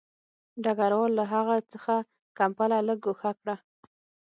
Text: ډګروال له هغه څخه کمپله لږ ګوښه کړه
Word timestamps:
ډګروال 0.63 1.11
له 1.19 1.23
هغه 1.33 1.55
څخه 1.71 1.95
کمپله 2.37 2.77
لږ 2.87 2.99
ګوښه 3.05 3.31
کړه 3.39 3.55